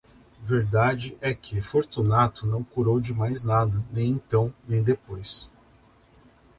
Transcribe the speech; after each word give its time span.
Verdade 0.41 1.15
é 1.21 1.31
que 1.31 1.61
Fortunato 1.61 2.47
não 2.47 2.63
curou 2.63 2.99
de 2.99 3.13
mais 3.13 3.43
nada, 3.43 3.85
nem 3.93 4.09
então, 4.09 4.51
nem 4.67 4.81
depois. 4.81 5.51